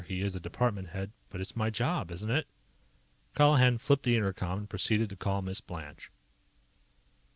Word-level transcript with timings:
He 0.07 0.21
IS 0.21 0.35
a 0.35 0.39
department 0.39 0.87
head. 0.87 1.11
But 1.29 1.41
it's 1.41 1.55
my 1.55 1.69
job, 1.69 2.09
isn't 2.09 2.31
it?_ 2.31 2.45
Colihan 3.37 3.77
flipped 3.79 4.01
the 4.01 4.15
inter 4.15 4.33
com 4.33 4.57
and 4.57 4.67
proceeded 4.67 5.11
to 5.11 5.15
call 5.15 5.43
Miss 5.43 5.61
Blanche. 5.61 6.09